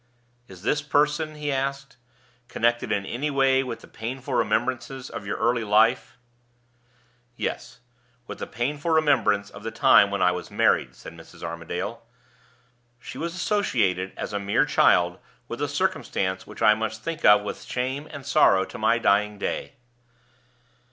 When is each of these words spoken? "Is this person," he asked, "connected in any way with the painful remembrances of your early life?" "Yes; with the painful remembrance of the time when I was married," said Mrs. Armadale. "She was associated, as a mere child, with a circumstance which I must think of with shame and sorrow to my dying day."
"Is 0.47 0.63
this 0.63 0.81
person," 0.81 1.35
he 1.35 1.51
asked, 1.51 1.97
"connected 2.47 2.91
in 2.91 3.05
any 3.05 3.29
way 3.29 3.61
with 3.61 3.81
the 3.81 3.87
painful 3.87 4.33
remembrances 4.33 5.11
of 5.11 5.27
your 5.27 5.37
early 5.37 5.63
life?" 5.63 6.17
"Yes; 7.35 7.81
with 8.25 8.39
the 8.39 8.47
painful 8.47 8.89
remembrance 8.89 9.51
of 9.51 9.61
the 9.61 9.69
time 9.69 10.09
when 10.09 10.19
I 10.19 10.31
was 10.31 10.49
married," 10.49 10.95
said 10.95 11.13
Mrs. 11.13 11.43
Armadale. 11.43 12.01
"She 12.99 13.19
was 13.19 13.35
associated, 13.35 14.13
as 14.17 14.33
a 14.33 14.39
mere 14.39 14.65
child, 14.65 15.19
with 15.47 15.61
a 15.61 15.67
circumstance 15.67 16.47
which 16.47 16.63
I 16.63 16.73
must 16.73 17.03
think 17.03 17.23
of 17.23 17.43
with 17.43 17.61
shame 17.61 18.07
and 18.09 18.25
sorrow 18.25 18.65
to 18.65 18.79
my 18.79 18.97
dying 18.97 19.37
day." 19.37 19.73